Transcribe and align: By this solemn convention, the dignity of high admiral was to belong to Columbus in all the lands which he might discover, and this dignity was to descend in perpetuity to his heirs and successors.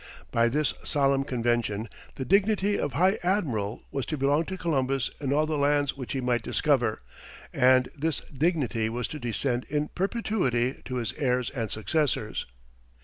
By 0.31 0.49
this 0.49 0.73
solemn 0.83 1.23
convention, 1.23 1.87
the 2.15 2.25
dignity 2.25 2.75
of 2.79 2.93
high 2.93 3.19
admiral 3.21 3.83
was 3.91 4.03
to 4.07 4.17
belong 4.17 4.45
to 4.45 4.57
Columbus 4.57 5.11
in 5.19 5.31
all 5.31 5.45
the 5.45 5.59
lands 5.59 5.95
which 5.95 6.13
he 6.13 6.21
might 6.21 6.41
discover, 6.41 7.03
and 7.53 7.87
this 7.95 8.21
dignity 8.35 8.89
was 8.89 9.07
to 9.09 9.19
descend 9.19 9.63
in 9.69 9.89
perpetuity 9.89 10.81
to 10.85 10.95
his 10.95 11.13
heirs 11.19 11.51
and 11.51 11.69
successors. 11.69 12.47